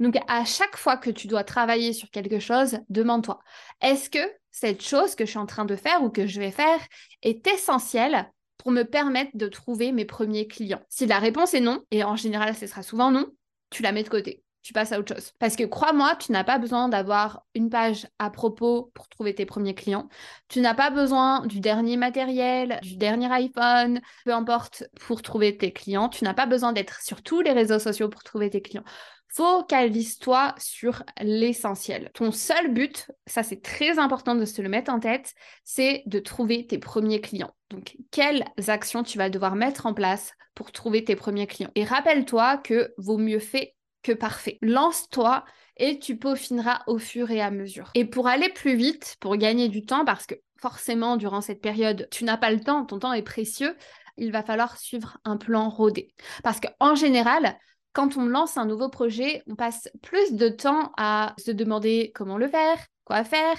Donc, 0.00 0.16
à 0.28 0.44
chaque 0.44 0.76
fois 0.76 0.96
que 0.96 1.10
tu 1.10 1.26
dois 1.26 1.44
travailler 1.44 1.92
sur 1.92 2.10
quelque 2.10 2.40
chose, 2.40 2.78
demande-toi, 2.88 3.38
est-ce 3.80 4.10
que 4.10 4.18
cette 4.50 4.82
chose 4.82 5.14
que 5.14 5.24
je 5.24 5.30
suis 5.30 5.38
en 5.38 5.46
train 5.46 5.64
de 5.64 5.76
faire 5.76 6.02
ou 6.02 6.10
que 6.10 6.26
je 6.26 6.40
vais 6.40 6.50
faire 6.50 6.80
est 7.22 7.46
essentielle 7.46 8.30
pour 8.58 8.72
me 8.72 8.82
permettre 8.82 9.30
de 9.34 9.48
trouver 9.48 9.92
mes 9.92 10.04
premiers 10.04 10.46
clients? 10.46 10.82
Si 10.88 11.06
la 11.06 11.18
réponse 11.18 11.54
est 11.54 11.60
non, 11.60 11.82
et 11.90 12.02
en 12.02 12.16
général 12.16 12.56
ce 12.56 12.66
sera 12.66 12.82
souvent 12.82 13.10
non, 13.10 13.26
tu 13.70 13.82
la 13.82 13.92
mets 13.92 14.02
de 14.02 14.08
côté. 14.08 14.42
Tu 14.62 14.72
passes 14.72 14.92
à 14.92 14.98
autre 14.98 15.14
chose. 15.14 15.32
Parce 15.38 15.56
que 15.56 15.64
crois-moi, 15.64 16.16
tu 16.16 16.32
n'as 16.32 16.44
pas 16.44 16.58
besoin 16.58 16.88
d'avoir 16.88 17.44
une 17.54 17.70
page 17.70 18.06
à 18.18 18.30
propos 18.30 18.90
pour 18.94 19.08
trouver 19.08 19.34
tes 19.34 19.46
premiers 19.46 19.74
clients. 19.74 20.08
Tu 20.48 20.60
n'as 20.60 20.74
pas 20.74 20.90
besoin 20.90 21.46
du 21.46 21.60
dernier 21.60 21.96
matériel, 21.96 22.78
du 22.82 22.96
dernier 22.96 23.32
iPhone, 23.32 24.00
peu 24.24 24.32
importe, 24.32 24.84
pour 25.00 25.22
trouver 25.22 25.56
tes 25.56 25.72
clients. 25.72 26.08
Tu 26.08 26.24
n'as 26.24 26.34
pas 26.34 26.46
besoin 26.46 26.72
d'être 26.72 27.00
sur 27.02 27.22
tous 27.22 27.40
les 27.40 27.52
réseaux 27.52 27.78
sociaux 27.78 28.08
pour 28.08 28.22
trouver 28.22 28.50
tes 28.50 28.60
clients. 28.60 28.84
Focalise-toi 29.32 30.54
sur 30.58 31.04
l'essentiel. 31.20 32.10
Ton 32.14 32.32
seul 32.32 32.74
but, 32.74 33.10
ça 33.26 33.44
c'est 33.44 33.62
très 33.62 34.00
important 34.00 34.34
de 34.34 34.44
se 34.44 34.60
le 34.60 34.68
mettre 34.68 34.92
en 34.92 34.98
tête, 34.98 35.34
c'est 35.62 36.02
de 36.06 36.18
trouver 36.18 36.66
tes 36.66 36.78
premiers 36.78 37.20
clients. 37.20 37.54
Donc, 37.70 37.96
quelles 38.10 38.44
actions 38.66 39.04
tu 39.04 39.18
vas 39.18 39.30
devoir 39.30 39.54
mettre 39.54 39.86
en 39.86 39.94
place 39.94 40.32
pour 40.56 40.72
trouver 40.72 41.04
tes 41.04 41.14
premiers 41.14 41.46
clients? 41.46 41.70
Et 41.76 41.84
rappelle-toi 41.84 42.58
que 42.58 42.92
vaut 42.98 43.18
mieux 43.18 43.38
fait 43.38 43.76
que 44.02 44.12
parfait. 44.12 44.58
Lance-toi 44.62 45.44
et 45.76 45.98
tu 45.98 46.16
peaufineras 46.16 46.82
au 46.86 46.98
fur 46.98 47.30
et 47.30 47.40
à 47.40 47.50
mesure. 47.50 47.90
Et 47.94 48.04
pour 48.04 48.28
aller 48.28 48.48
plus 48.50 48.76
vite, 48.76 49.16
pour 49.20 49.36
gagner 49.36 49.68
du 49.68 49.84
temps, 49.84 50.04
parce 50.04 50.26
que 50.26 50.34
forcément, 50.60 51.16
durant 51.16 51.40
cette 51.40 51.62
période, 51.62 52.06
tu 52.10 52.24
n'as 52.24 52.36
pas 52.36 52.50
le 52.50 52.60
temps, 52.60 52.84
ton 52.84 52.98
temps 52.98 53.12
est 53.12 53.22
précieux, 53.22 53.76
il 54.16 54.32
va 54.32 54.42
falloir 54.42 54.76
suivre 54.76 55.18
un 55.24 55.36
plan 55.36 55.68
rodé. 55.70 56.14
Parce 56.42 56.60
qu'en 56.60 56.94
général, 56.94 57.56
quand 57.92 58.16
on 58.16 58.26
lance 58.26 58.56
un 58.56 58.66
nouveau 58.66 58.88
projet, 58.88 59.42
on 59.46 59.56
passe 59.56 59.88
plus 60.02 60.34
de 60.34 60.48
temps 60.48 60.92
à 60.96 61.34
se 61.38 61.50
demander 61.50 62.12
comment 62.14 62.36
le 62.36 62.48
faire, 62.48 62.78
quoi 63.04 63.24
faire, 63.24 63.56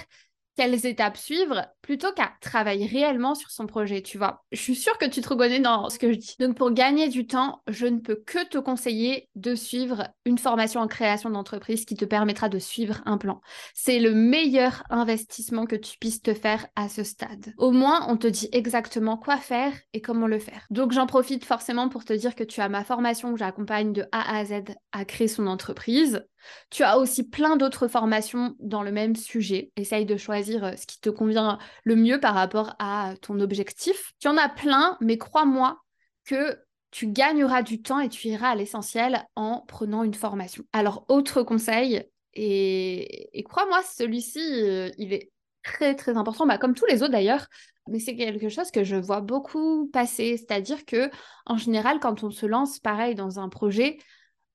quelles 0.55 0.85
étapes 0.85 1.17
suivre 1.17 1.67
plutôt 1.81 2.11
qu'à 2.13 2.31
travailler 2.41 2.85
réellement 2.85 3.35
sur 3.35 3.49
son 3.51 3.67
projet, 3.67 4.01
tu 4.01 4.17
vois. 4.17 4.43
Je 4.51 4.61
suis 4.61 4.75
sûre 4.75 4.97
que 4.97 5.05
tu 5.05 5.21
te 5.21 5.29
reconnais 5.29 5.59
dans 5.59 5.89
ce 5.89 5.99
que 5.99 6.11
je 6.11 6.17
dis. 6.17 6.35
Donc 6.39 6.57
pour 6.57 6.71
gagner 6.71 7.09
du 7.09 7.27
temps, 7.27 7.61
je 7.67 7.87
ne 7.87 7.99
peux 7.99 8.15
que 8.15 8.47
te 8.47 8.57
conseiller 8.57 9.29
de 9.35 9.55
suivre 9.55 10.07
une 10.25 10.37
formation 10.37 10.81
en 10.81 10.87
création 10.87 11.29
d'entreprise 11.29 11.85
qui 11.85 11.95
te 11.95 12.05
permettra 12.05 12.49
de 12.49 12.59
suivre 12.59 13.01
un 13.05 13.17
plan. 13.17 13.41
C'est 13.73 13.99
le 13.99 14.13
meilleur 14.13 14.83
investissement 14.89 15.65
que 15.65 15.75
tu 15.75 15.97
puisses 15.97 16.21
te 16.21 16.33
faire 16.33 16.67
à 16.75 16.89
ce 16.89 17.03
stade. 17.03 17.53
Au 17.57 17.71
moins, 17.71 18.05
on 18.07 18.17
te 18.17 18.27
dit 18.27 18.49
exactement 18.51 19.17
quoi 19.17 19.37
faire 19.37 19.73
et 19.93 20.01
comment 20.01 20.27
le 20.27 20.39
faire. 20.39 20.65
Donc 20.69 20.91
j'en 20.91 21.07
profite 21.07 21.45
forcément 21.45 21.89
pour 21.89 22.05
te 22.05 22.13
dire 22.13 22.35
que 22.35 22.43
tu 22.43 22.61
as 22.61 22.69
ma 22.69 22.83
formation 22.83 23.33
que 23.33 23.39
j'accompagne 23.39 23.93
de 23.93 24.05
A 24.11 24.37
à 24.37 24.45
Z 24.45 24.63
à 24.91 25.05
créer 25.05 25.27
son 25.27 25.47
entreprise. 25.47 26.25
Tu 26.69 26.83
as 26.83 26.97
aussi 26.97 27.27
plein 27.27 27.55
d'autres 27.55 27.87
formations 27.87 28.55
dans 28.59 28.83
le 28.83 28.91
même 28.91 29.15
sujet. 29.15 29.71
Essaye 29.75 30.05
de 30.05 30.17
choisir 30.17 30.63
euh, 30.63 30.71
ce 30.75 30.85
qui 30.87 30.99
te 30.99 31.09
convient 31.09 31.59
le 31.83 31.95
mieux 31.95 32.19
par 32.19 32.33
rapport 32.33 32.75
à 32.79 33.13
ton 33.21 33.39
objectif. 33.39 34.13
Tu 34.19 34.27
en 34.27 34.37
as 34.37 34.49
plein, 34.49 34.97
mais 35.01 35.17
crois-moi 35.17 35.79
que 36.25 36.57
tu 36.91 37.07
gagneras 37.07 37.63
du 37.63 37.81
temps 37.81 37.99
et 37.99 38.09
tu 38.09 38.27
iras 38.27 38.49
à 38.49 38.55
l'essentiel 38.55 39.25
en 39.35 39.61
prenant 39.61 40.03
une 40.03 40.13
formation. 40.13 40.63
Alors, 40.73 41.05
autre 41.07 41.41
conseil, 41.43 42.03
et, 42.33 43.43
crois-moi, 43.47 43.81
celui-ci, 43.83 44.39
euh, 44.39 44.89
il 44.97 45.13
est 45.13 45.31
très 45.63 45.95
très 45.95 46.17
important, 46.17 46.45
bah, 46.45 46.57
comme 46.57 46.73
tous 46.73 46.85
les 46.85 47.03
autres 47.03 47.11
d'ailleurs, 47.11 47.47
mais 47.87 47.99
c'est 47.99 48.15
quelque 48.15 48.49
chose 48.49 48.71
que 48.71 48.83
je 48.83 48.95
vois 48.95 49.21
beaucoup 49.21 49.89
passer, 49.91 50.37
c'est-à-dire 50.37 50.85
que 50.85 51.09
en 51.45 51.57
général, 51.57 51.99
quand 51.99 52.23
on 52.23 52.31
se 52.31 52.45
lance 52.45 52.79
pareil 52.79 53.15
dans 53.15 53.39
un 53.39 53.49
projet, 53.49 53.97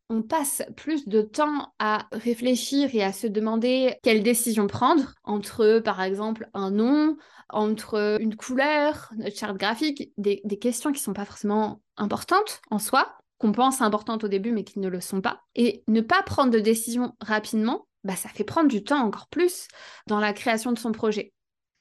on 0.09 0.23
passe 0.23 0.63
plus 0.77 1.09
de 1.09 1.23
temps 1.23 1.73
à 1.79 2.07
réfléchir 2.13 2.95
et 2.95 3.03
à 3.03 3.13
se 3.13 3.27
demander 3.27 3.97
quelle 4.03 4.23
décision 4.23 4.67
prendre 4.67 5.15
entre, 5.25 5.81
par 5.81 6.01
exemple, 6.03 6.49
un 6.55 6.71
nom, 6.71 7.17
entre 7.51 8.19
une 8.21 8.37
couleur, 8.37 9.11
notre 9.17 9.37
charte 9.37 9.57
graphique, 9.57 10.13
des, 10.17 10.41
questions 10.61 10.93
qui 10.93 11.01
ne 11.01 11.05
sont 11.05 11.13
pas 11.13 11.25
forcément 11.25 11.81
importantes 11.97 12.61
en 12.71 12.79
soi, 12.79 13.19
qu'on 13.39 13.53
pense 13.53 13.81
importantes 13.81 14.25
au 14.25 14.29
début 14.29 14.53
mais 14.53 14.65
qui 14.65 14.79
ne 14.79 14.89
le 14.89 15.01
sont 15.01 15.21
pas. 15.21 15.41
Et 15.55 15.83
ne 15.89 16.01
pas 16.01 16.23
prendre 16.23 16.51
de 16.51 16.61
décision 16.61 17.15
rapidement, 17.21 17.87
bah, 18.05 18.17
ça 18.17 18.29
fait 18.29 18.45
prendre 18.45 18.69
du 18.69 18.85
temps 18.85 19.05
encore 19.05 19.29
plus 19.29 19.67
dans 20.07 20.21
la 20.21 20.33
création 20.33 20.73
de 20.73 20.79
son 20.79 20.93
projet. 20.93 21.33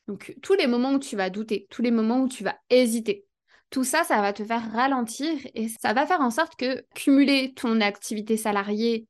Donc 0.07 0.35
tous 0.41 0.53
les 0.53 0.67
moments 0.67 0.93
où 0.93 0.99
tu 0.99 1.15
vas 1.15 1.29
douter, 1.29 1.67
tous 1.69 1.81
les 1.81 1.91
moments 1.91 2.21
où 2.21 2.27
tu 2.27 2.43
vas 2.43 2.57
hésiter, 2.69 3.24
tout 3.75 3.83
ça, 3.83 4.05
ça 4.05 4.21
va 4.21 4.31
te 4.31 4.45
faire 4.45 4.71
ralentir 4.71 5.37
et 5.53 5.67
ça 5.67 5.91
va 5.91 6.07
faire 6.07 6.21
en 6.21 6.29
sorte 6.29 6.55
que 6.55 6.85
cumuler 6.95 7.53
ton 7.53 7.81
activité 7.81 8.37
salariée 8.37 9.05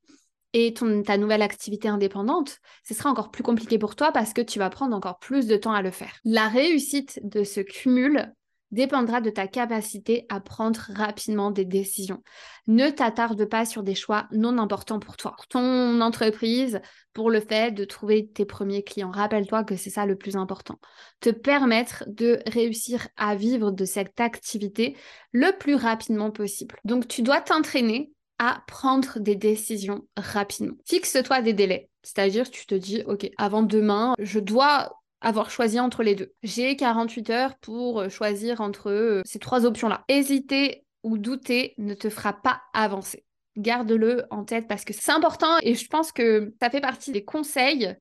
et 0.53 0.73
ton, 0.73 1.03
ta 1.03 1.17
nouvelle 1.17 1.43
activité 1.43 1.87
indépendante, 1.87 2.57
ce 2.83 2.95
sera 2.95 3.11
encore 3.11 3.29
plus 3.29 3.43
compliqué 3.43 3.77
pour 3.77 3.95
toi 3.95 4.11
parce 4.11 4.33
que 4.33 4.41
tu 4.41 4.57
vas 4.57 4.71
prendre 4.71 4.95
encore 4.95 5.19
plus 5.19 5.45
de 5.45 5.55
temps 5.55 5.73
à 5.73 5.83
le 5.83 5.91
faire. 5.91 6.19
La 6.23 6.47
réussite 6.47 7.19
de 7.21 7.43
ce 7.43 7.61
cumul 7.61 8.33
dépendra 8.71 9.21
de 9.21 9.29
ta 9.29 9.47
capacité 9.47 10.25
à 10.29 10.39
prendre 10.39 10.79
rapidement 10.95 11.51
des 11.51 11.65
décisions. 11.65 12.21
Ne 12.67 12.89
t'attarde 12.89 13.45
pas 13.45 13.65
sur 13.65 13.83
des 13.83 13.95
choix 13.95 14.27
non 14.31 14.57
importants 14.57 14.99
pour 14.99 15.17
toi, 15.17 15.33
pour 15.35 15.47
ton 15.47 16.01
entreprise, 16.01 16.81
pour 17.13 17.29
le 17.29 17.39
fait 17.39 17.73
de 17.73 17.85
trouver 17.85 18.27
tes 18.27 18.45
premiers 18.45 18.83
clients. 18.83 19.11
Rappelle-toi 19.11 19.63
que 19.63 19.75
c'est 19.75 19.89
ça 19.89 20.05
le 20.05 20.15
plus 20.15 20.35
important. 20.35 20.79
Te 21.21 21.29
permettre 21.29 22.03
de 22.07 22.39
réussir 22.47 23.07
à 23.17 23.35
vivre 23.35 23.71
de 23.71 23.85
cette 23.85 24.19
activité 24.19 24.95
le 25.31 25.57
plus 25.57 25.75
rapidement 25.75 26.31
possible. 26.31 26.75
Donc 26.83 27.07
tu 27.07 27.21
dois 27.21 27.41
t'entraîner 27.41 28.11
à 28.39 28.63
prendre 28.67 29.19
des 29.19 29.35
décisions 29.35 30.07
rapidement. 30.17 30.75
Fixe-toi 30.85 31.41
des 31.41 31.53
délais. 31.53 31.89
C'est-à-dire, 32.03 32.49
tu 32.51 32.65
te 32.65 32.75
dis, 32.75 33.01
OK, 33.07 33.29
avant 33.37 33.63
demain, 33.63 34.13
je 34.19 34.39
dois 34.39 35.01
avoir 35.25 35.49
choisi 35.49 35.79
entre 35.79 36.03
les 36.03 36.13
deux. 36.13 36.33
J'ai 36.43 36.75
48 36.75 37.29
heures 37.31 37.57
pour 37.57 37.99
euh, 37.99 38.09
choisir 38.09 38.61
entre 38.61 38.91
euh, 38.91 39.21
ces 39.25 39.39
trois 39.39 39.65
options-là. 39.65 40.05
Hésiter 40.07 40.85
ou 41.03 41.17
douter 41.17 41.73
ne 41.79 41.95
te 41.95 42.09
fera 42.09 42.33
pas 42.33 42.61
avancer. 42.73 43.25
Garde-le 43.57 44.25
en 44.29 44.45
tête 44.45 44.67
parce 44.67 44.85
que 44.85 44.93
c'est 44.93 45.11
important 45.11 45.57
et 45.63 45.73
je 45.73 45.87
pense 45.87 46.11
que 46.11 46.53
ça 46.61 46.69
fait 46.69 46.81
partie 46.81 47.11
des 47.11 47.25
conseils 47.25 47.95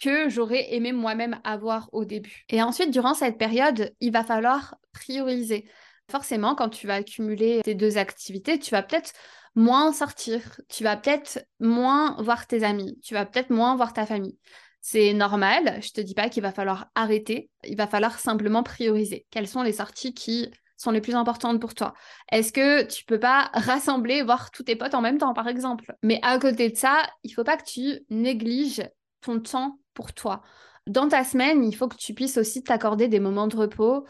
que 0.00 0.30
j'aurais 0.30 0.72
aimé 0.74 0.92
moi-même 0.92 1.38
avoir 1.44 1.90
au 1.92 2.06
début. 2.06 2.44
Et 2.48 2.62
ensuite, 2.62 2.90
durant 2.90 3.12
cette 3.12 3.36
période, 3.36 3.94
il 4.00 4.12
va 4.12 4.24
falloir 4.24 4.76
prioriser. 4.92 5.68
Forcément, 6.10 6.54
quand 6.54 6.70
tu 6.70 6.86
vas 6.86 6.94
accumuler 6.94 7.60
tes 7.62 7.74
deux 7.74 7.98
activités, 7.98 8.58
tu 8.58 8.70
vas 8.70 8.82
peut-être 8.82 9.12
moins 9.54 9.92
sortir, 9.92 10.60
tu 10.68 10.84
vas 10.84 10.96
peut-être 10.96 11.44
moins 11.58 12.16
voir 12.22 12.46
tes 12.46 12.64
amis, 12.64 12.98
tu 13.02 13.12
vas 13.14 13.26
peut-être 13.26 13.50
moins 13.50 13.76
voir 13.76 13.92
ta 13.92 14.06
famille. 14.06 14.38
C'est 14.80 15.12
normal, 15.12 15.78
je 15.82 15.90
te 15.90 16.00
dis 16.00 16.14
pas 16.14 16.28
qu'il 16.30 16.42
va 16.42 16.52
falloir 16.52 16.88
arrêter, 16.94 17.50
il 17.64 17.76
va 17.76 17.86
falloir 17.86 18.18
simplement 18.18 18.62
prioriser. 18.62 19.26
Quelles 19.30 19.48
sont 19.48 19.62
les 19.62 19.74
sorties 19.74 20.14
qui 20.14 20.50
sont 20.78 20.90
les 20.90 21.02
plus 21.02 21.14
importantes 21.14 21.60
pour 21.60 21.74
toi? 21.74 21.92
Est-ce 22.32 22.52
que 22.52 22.84
tu 22.84 23.04
peux 23.04 23.20
pas 23.20 23.50
rassembler, 23.52 24.22
voir 24.22 24.50
tous 24.50 24.62
tes 24.62 24.76
potes 24.76 24.94
en 24.94 25.02
même 25.02 25.18
temps, 25.18 25.34
par 25.34 25.48
exemple? 25.48 25.94
Mais 26.02 26.18
à 26.22 26.38
côté 26.38 26.70
de 26.70 26.76
ça, 26.76 27.02
il 27.22 27.30
faut 27.30 27.44
pas 27.44 27.58
que 27.58 27.64
tu 27.64 28.00
négliges 28.08 28.82
ton 29.20 29.38
temps 29.40 29.78
pour 29.92 30.14
toi. 30.14 30.40
Dans 30.86 31.08
ta 31.08 31.24
semaine, 31.24 31.62
il 31.62 31.76
faut 31.76 31.88
que 31.88 31.96
tu 31.96 32.14
puisses 32.14 32.38
aussi 32.38 32.62
t'accorder 32.62 33.06
des 33.08 33.20
moments 33.20 33.48
de 33.48 33.56
repos, 33.56 34.06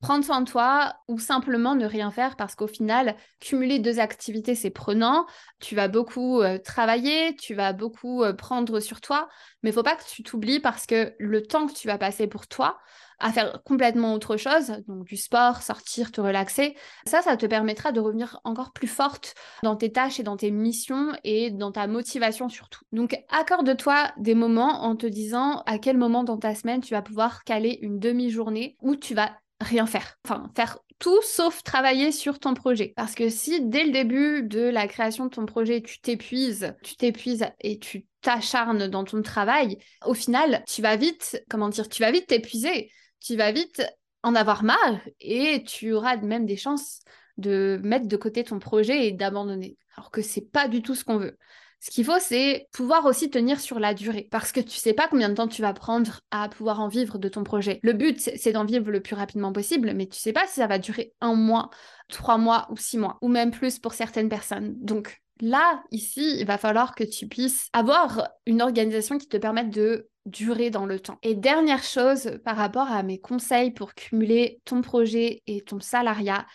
prendre 0.00 0.24
soin 0.24 0.40
de 0.40 0.50
toi 0.50 0.94
ou 1.08 1.18
simplement 1.18 1.74
ne 1.74 1.86
rien 1.86 2.10
faire 2.10 2.36
parce 2.36 2.54
qu'au 2.54 2.66
final, 2.66 3.16
cumuler 3.38 3.78
deux 3.78 4.00
activités, 4.00 4.54
c'est 4.54 4.70
prenant. 4.70 5.26
Tu 5.60 5.74
vas 5.74 5.88
beaucoup 5.88 6.40
euh, 6.40 6.58
travailler, 6.58 7.36
tu 7.36 7.54
vas 7.54 7.72
beaucoup 7.72 8.22
euh, 8.22 8.32
prendre 8.32 8.80
sur 8.80 9.00
toi, 9.00 9.28
mais 9.62 9.70
il 9.70 9.72
faut 9.72 9.82
pas 9.82 9.96
que 9.96 10.04
tu 10.04 10.22
t'oublies 10.22 10.60
parce 10.60 10.86
que 10.86 11.14
le 11.18 11.42
temps 11.42 11.66
que 11.66 11.74
tu 11.74 11.86
vas 11.86 11.98
passer 11.98 12.26
pour 12.26 12.46
toi 12.46 12.78
à 13.22 13.32
faire 13.32 13.62
complètement 13.64 14.14
autre 14.14 14.38
chose, 14.38 14.72
donc 14.88 15.04
du 15.04 15.18
sport, 15.18 15.60
sortir, 15.60 16.10
te 16.10 16.22
relaxer, 16.22 16.74
ça, 17.04 17.20
ça 17.20 17.36
te 17.36 17.44
permettra 17.44 17.92
de 17.92 18.00
revenir 18.00 18.40
encore 18.44 18.72
plus 18.72 18.88
forte 18.88 19.34
dans 19.62 19.76
tes 19.76 19.92
tâches 19.92 20.18
et 20.18 20.22
dans 20.22 20.38
tes 20.38 20.50
missions 20.50 21.12
et 21.22 21.50
dans 21.50 21.70
ta 21.70 21.86
motivation 21.86 22.48
surtout. 22.48 22.80
Donc, 22.92 23.22
accorde-toi 23.28 24.10
des 24.16 24.34
moments 24.34 24.84
en 24.84 24.96
te 24.96 25.06
disant 25.06 25.62
à 25.66 25.78
quel 25.78 25.98
moment 25.98 26.24
dans 26.24 26.38
ta 26.38 26.54
semaine 26.54 26.80
tu 26.80 26.94
vas 26.94 27.02
pouvoir 27.02 27.44
caler 27.44 27.78
une 27.82 27.98
demi-journée 27.98 28.76
où 28.80 28.96
tu 28.96 29.14
vas 29.14 29.32
rien 29.60 29.86
faire. 29.86 30.16
Enfin, 30.24 30.50
faire 30.54 30.78
tout 30.98 31.20
sauf 31.22 31.62
travailler 31.62 32.12
sur 32.12 32.38
ton 32.38 32.54
projet. 32.54 32.92
Parce 32.96 33.14
que 33.14 33.28
si 33.30 33.66
dès 33.66 33.84
le 33.84 33.90
début 33.90 34.42
de 34.42 34.60
la 34.60 34.86
création 34.86 35.24
de 35.24 35.30
ton 35.30 35.46
projet, 35.46 35.82
tu 35.82 36.00
t'épuises, 36.00 36.74
tu 36.82 36.96
t'épuises 36.96 37.46
et 37.60 37.78
tu 37.78 38.06
t'acharnes 38.20 38.86
dans 38.88 39.04
ton 39.04 39.22
travail, 39.22 39.78
au 40.04 40.14
final, 40.14 40.62
tu 40.68 40.82
vas 40.82 40.96
vite, 40.96 41.42
comment 41.48 41.68
dire, 41.70 41.88
tu 41.88 42.02
vas 42.02 42.12
vite 42.12 42.26
t'épuiser, 42.26 42.90
tu 43.20 43.36
vas 43.36 43.50
vite 43.50 43.82
en 44.22 44.34
avoir 44.34 44.62
marre 44.62 45.00
et 45.20 45.64
tu 45.64 45.92
auras 45.92 46.16
même 46.18 46.44
des 46.44 46.58
chances 46.58 47.00
de 47.38 47.80
mettre 47.82 48.06
de 48.06 48.16
côté 48.16 48.44
ton 48.44 48.58
projet 48.58 49.06
et 49.06 49.12
d'abandonner. 49.12 49.78
Alors 49.96 50.10
que 50.10 50.20
c'est 50.20 50.50
pas 50.50 50.68
du 50.68 50.82
tout 50.82 50.94
ce 50.94 51.04
qu'on 51.04 51.16
veut. 51.16 51.38
Ce 51.80 51.90
qu'il 51.90 52.04
faut, 52.04 52.18
c'est 52.18 52.66
pouvoir 52.72 53.06
aussi 53.06 53.30
tenir 53.30 53.58
sur 53.58 53.80
la 53.80 53.94
durée, 53.94 54.28
parce 54.30 54.52
que 54.52 54.60
tu 54.60 54.76
sais 54.76 54.92
pas 54.92 55.08
combien 55.08 55.30
de 55.30 55.34
temps 55.34 55.48
tu 55.48 55.62
vas 55.62 55.72
prendre 55.72 56.20
à 56.30 56.48
pouvoir 56.50 56.80
en 56.80 56.88
vivre 56.88 57.16
de 57.18 57.28
ton 57.28 57.42
projet. 57.42 57.80
Le 57.82 57.94
but, 57.94 58.20
c'est 58.20 58.52
d'en 58.52 58.66
vivre 58.66 58.90
le 58.90 59.00
plus 59.00 59.14
rapidement 59.14 59.52
possible, 59.52 59.94
mais 59.94 60.06
tu 60.06 60.18
sais 60.18 60.34
pas 60.34 60.46
si 60.46 60.54
ça 60.54 60.66
va 60.66 60.78
durer 60.78 61.14
un 61.22 61.34
mois, 61.34 61.70
trois 62.08 62.36
mois 62.36 62.68
ou 62.70 62.76
six 62.76 62.98
mois, 62.98 63.16
ou 63.22 63.28
même 63.28 63.50
plus 63.50 63.78
pour 63.78 63.94
certaines 63.94 64.28
personnes. 64.28 64.74
Donc 64.76 65.22
là, 65.40 65.82
ici, 65.90 66.36
il 66.38 66.46
va 66.46 66.58
falloir 66.58 66.94
que 66.94 67.04
tu 67.04 67.26
puisses 67.26 67.68
avoir 67.72 68.28
une 68.44 68.60
organisation 68.60 69.16
qui 69.16 69.28
te 69.28 69.38
permette 69.38 69.70
de 69.70 70.08
durer 70.26 70.68
dans 70.68 70.84
le 70.84 71.00
temps. 71.00 71.18
Et 71.22 71.34
dernière 71.34 71.82
chose 71.82 72.38
par 72.44 72.56
rapport 72.56 72.92
à 72.92 73.02
mes 73.02 73.18
conseils 73.18 73.70
pour 73.70 73.94
cumuler 73.94 74.60
ton 74.66 74.82
projet 74.82 75.42
et 75.46 75.62
ton 75.62 75.80
salariat, 75.80 76.46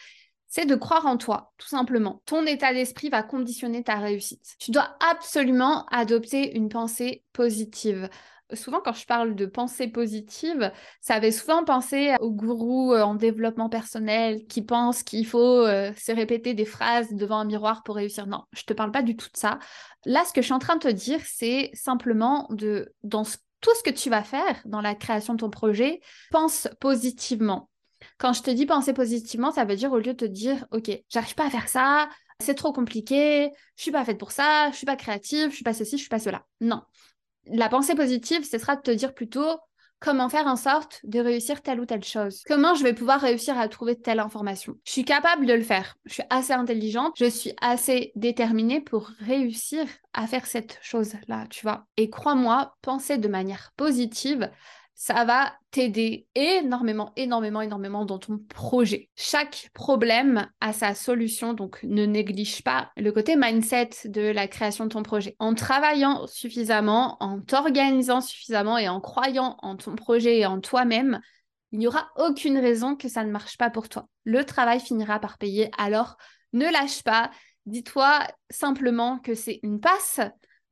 c'est 0.55 0.65
de 0.65 0.75
croire 0.75 1.05
en 1.05 1.17
toi, 1.17 1.51
tout 1.57 1.67
simplement. 1.67 2.21
Ton 2.25 2.45
état 2.45 2.73
d'esprit 2.73 3.09
va 3.09 3.23
conditionner 3.23 3.83
ta 3.83 3.95
réussite. 3.95 4.55
Tu 4.57 4.71
dois 4.71 4.95
absolument 5.05 5.85
adopter 5.87 6.55
une 6.55 6.69
pensée 6.69 7.25
positive 7.33 8.09
souvent 8.53 8.79
quand 8.79 8.93
je 8.93 9.05
parle 9.05 9.35
de 9.35 9.47
pensée 9.47 9.87
positive, 9.87 10.71
ça 11.01 11.15
avait 11.15 11.31
souvent 11.31 11.65
pensé 11.65 12.13
aux 12.19 12.31
gourous 12.31 12.93
euh, 12.93 13.01
en 13.01 13.15
développement 13.15 13.69
personnel 13.69 14.45
qui 14.45 14.61
pensent 14.61 15.01
qu'il 15.01 15.25
faut 15.25 15.65
euh, 15.65 15.91
se 15.97 16.11
répéter 16.11 16.53
des 16.53 16.63
phrases 16.63 17.11
devant 17.11 17.39
un 17.39 17.45
miroir 17.45 17.81
pour 17.81 17.95
réussir. 17.95 18.27
Non, 18.27 18.43
je 18.53 18.61
te 18.61 18.73
parle 18.73 18.91
pas 18.91 19.01
du 19.01 19.17
tout 19.17 19.29
de 19.33 19.37
ça. 19.37 19.57
Là, 20.05 20.23
ce 20.25 20.31
que 20.31 20.41
je 20.41 20.45
suis 20.45 20.53
en 20.53 20.59
train 20.59 20.75
de 20.75 20.83
te 20.83 20.87
dire, 20.91 21.19
c'est 21.25 21.71
simplement 21.73 22.47
de 22.51 22.93
dans 23.03 23.23
tout 23.61 23.75
ce 23.75 23.83
que 23.83 23.89
tu 23.89 24.11
vas 24.11 24.23
faire 24.23 24.61
dans 24.65 24.81
la 24.81 24.93
création 24.93 25.33
de 25.33 25.39
ton 25.39 25.49
projet, 25.49 25.99
pense 26.29 26.67
positivement. 26.79 27.67
Quand 28.17 28.33
je 28.33 28.41
te 28.41 28.51
dis 28.51 28.65
penser 28.65 28.93
positivement, 28.93 29.51
ça 29.51 29.65
veut 29.65 29.75
dire 29.75 29.91
au 29.91 29.97
lieu 29.97 30.13
de 30.13 30.13
te 30.13 30.25
dire, 30.25 30.65
OK, 30.71 30.91
j'arrive 31.09 31.35
pas 31.35 31.47
à 31.47 31.49
faire 31.49 31.69
ça, 31.69 32.09
c'est 32.39 32.55
trop 32.55 32.73
compliqué, 32.73 33.51
je 33.75 33.83
suis 33.83 33.91
pas 33.91 34.03
faite 34.03 34.17
pour 34.17 34.31
ça, 34.31 34.69
je 34.71 34.77
suis 34.77 34.85
pas 34.85 34.95
créative, 34.95 35.49
je 35.49 35.55
suis 35.55 35.63
pas 35.63 35.73
ceci, 35.73 35.97
je 35.97 36.01
suis 36.01 36.09
pas 36.09 36.19
cela. 36.19 36.45
Non 36.61 36.81
la 37.47 37.69
pensée 37.69 37.95
positive, 37.95 38.43
ce 38.43 38.57
sera 38.57 38.75
de 38.75 38.81
te 38.81 38.91
dire 38.91 39.13
plutôt 39.13 39.59
comment 39.99 40.29
faire 40.29 40.47
en 40.47 40.55
sorte 40.55 40.99
de 41.03 41.19
réussir 41.19 41.61
telle 41.61 41.79
ou 41.79 41.85
telle 41.85 42.03
chose? 42.03 42.43
Comment 42.45 42.75
je 42.75 42.83
vais 42.83 42.93
pouvoir 42.93 43.21
réussir 43.21 43.57
à 43.57 43.67
trouver 43.67 43.99
telle 43.99 44.19
information? 44.19 44.75
Je 44.83 44.91
suis 44.91 45.05
capable 45.05 45.45
de 45.45 45.53
le 45.53 45.63
faire. 45.63 45.95
Je 46.05 46.13
suis 46.13 46.23
assez 46.29 46.53
intelligente. 46.53 47.13
Je 47.17 47.29
suis 47.29 47.53
assez 47.61 48.11
déterminée 48.15 48.81
pour 48.81 49.09
réussir 49.19 49.85
à 50.13 50.27
faire 50.27 50.45
cette 50.45 50.77
chose-là, 50.81 51.45
tu 51.49 51.61
vois. 51.63 51.85
Et 51.97 52.09
crois-moi, 52.09 52.75
penser 52.81 53.17
de 53.17 53.27
manière 53.27 53.71
positive, 53.77 54.49
ça 54.95 55.25
va 55.25 55.53
t'aider 55.71 56.25
énormément, 56.35 57.11
énormément, 57.17 57.61
énormément 57.61 58.05
dans 58.05 58.17
ton 58.17 58.37
projet. 58.37 59.09
Chaque 59.15 59.69
problème 59.73 60.47
a 60.61 60.71
sa 60.71 60.95
solution, 60.95 61.53
donc 61.53 61.83
ne 61.83 62.05
néglige 62.05 62.63
pas 62.63 62.91
le 62.95 63.11
côté 63.11 63.35
mindset 63.35 63.89
de 64.05 64.21
la 64.21 64.47
création 64.47 64.85
de 64.85 64.89
ton 64.89 65.03
projet. 65.03 65.35
En 65.39 65.53
travaillant 65.53 66.25
suffisamment, 66.27 67.17
en 67.19 67.41
t'organisant 67.41 68.21
suffisamment 68.21 68.77
et 68.77 68.87
en 68.87 69.01
croyant 69.01 69.57
en 69.61 69.75
ton 69.75 69.95
projet 69.95 70.39
et 70.39 70.45
en 70.45 70.61
toi-même, 70.61 71.19
il 71.73 71.79
n'y 71.79 71.87
aura 71.87 72.07
aucune 72.15 72.57
raison 72.57 72.95
que 72.95 73.09
ça 73.09 73.25
ne 73.25 73.31
marche 73.31 73.57
pas 73.57 73.69
pour 73.69 73.89
toi. 73.89 74.07
Le 74.23 74.45
travail 74.45 74.79
finira 74.79 75.19
par 75.19 75.37
payer, 75.37 75.69
alors 75.77 76.15
ne 76.53 76.71
lâche 76.71 77.03
pas. 77.03 77.31
Dis-toi 77.65 78.19
simplement 78.49 79.19
que 79.19 79.35
c'est 79.35 79.59
une 79.61 79.81
passe, 79.81 80.21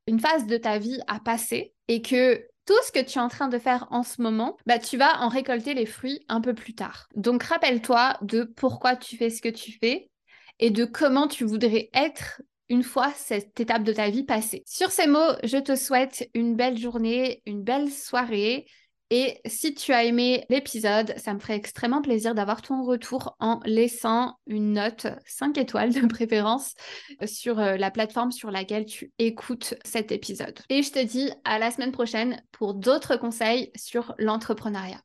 une 0.07 0.21
phase 0.21 0.47
de 0.47 0.55
ta 0.55 0.77
vie 0.77 1.01
à 1.07 1.19
passer 1.19 1.73
et 1.89 2.01
que 2.01 2.41
tout 2.65 2.81
ce 2.85 2.91
que 2.91 3.03
tu 3.03 3.17
es 3.17 3.21
en 3.21 3.27
train 3.27 3.47
de 3.47 3.59
faire 3.59 3.87
en 3.91 4.03
ce 4.03 4.21
moment, 4.21 4.57
bah, 4.65 4.79
tu 4.79 4.97
vas 4.97 5.21
en 5.21 5.27
récolter 5.27 5.73
les 5.73 5.85
fruits 5.85 6.25
un 6.29 6.41
peu 6.41 6.53
plus 6.53 6.75
tard. 6.75 7.07
Donc 7.15 7.43
rappelle-toi 7.43 8.17
de 8.21 8.43
pourquoi 8.43 8.95
tu 8.95 9.17
fais 9.17 9.29
ce 9.29 9.41
que 9.41 9.49
tu 9.49 9.73
fais 9.79 10.09
et 10.59 10.69
de 10.69 10.85
comment 10.85 11.27
tu 11.27 11.43
voudrais 11.43 11.89
être 11.93 12.41
une 12.69 12.83
fois 12.83 13.11
cette 13.15 13.59
étape 13.59 13.83
de 13.83 13.93
ta 13.93 14.09
vie 14.09 14.23
passée. 14.23 14.63
Sur 14.65 14.91
ces 14.91 15.07
mots, 15.07 15.33
je 15.43 15.57
te 15.57 15.75
souhaite 15.75 16.29
une 16.33 16.55
belle 16.55 16.77
journée, 16.77 17.41
une 17.45 17.63
belle 17.63 17.91
soirée 17.91 18.65
et 19.15 19.39
si 19.45 19.75
tu 19.75 19.93
as 19.93 20.05
aimé 20.05 20.43
l'épisode, 20.49 21.13
ça 21.17 21.35
me 21.35 21.39
ferait 21.39 21.55
extrêmement 21.55 22.01
plaisir 22.01 22.33
d'avoir 22.33 22.63
ton 22.63 22.83
retour 22.83 23.35
en 23.39 23.59
laissant 23.63 24.39
une 24.47 24.73
note 24.73 25.05
5 25.27 25.55
étoiles 25.59 25.93
de 25.93 26.07
préférence 26.07 26.73
sur 27.23 27.59
euh, 27.59 27.77
la 27.77 27.91
plateforme 27.91 28.31
sur 28.31 28.49
laquelle 28.49 28.87
tu 28.87 29.11
écoutes 29.19 29.75
cet 29.85 30.11
épisode. 30.11 30.57
Et 30.69 30.81
je 30.81 30.91
te 30.91 31.05
dis 31.05 31.29
à 31.43 31.59
la 31.59 31.69
semaine 31.69 31.91
prochaine 31.91 32.41
pour 32.51 32.73
d'autres 32.73 33.15
conseils 33.15 33.71
sur 33.75 34.15
l'entrepreneuriat. 34.17 35.03